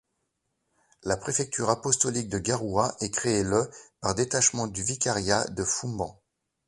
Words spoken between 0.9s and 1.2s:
La